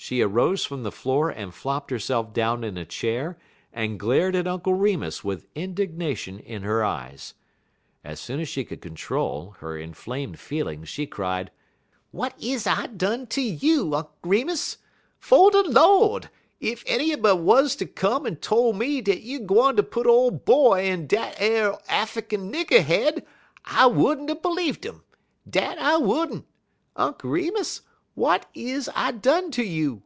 [0.00, 3.36] She arose from the floor and flopped herself down in a chair,
[3.72, 7.34] and glared at Uncle Remus with indignation in her eyes.
[8.04, 11.50] As soon as she could control her inflamed feelings, she cried:
[12.12, 14.78] "Wat is I done ter you, Unk' Remus?
[15.18, 16.30] 'Fo' de Lord,
[16.62, 20.30] ef anybody wuz ter come en tole me dat you gwine ter put de Ole
[20.30, 23.26] Boy in dat ole Affikin nigger head,
[23.64, 25.02] I would n't er b'leeved um
[25.50, 26.46] dat I would n't.
[26.96, 27.82] Unk' Remus,
[28.16, 30.02] w'at is I done ter you?"